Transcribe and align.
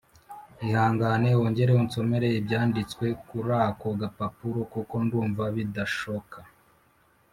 ihangane 0.67 1.29
wongere 1.39 1.71
unsomere 1.83 2.27
ibyanditse 2.39 3.05
kurako 3.27 3.87
gapapuro 4.01 4.59
kuko 4.73 4.95
ndumva 5.05 5.43
bidashoka 5.55 6.37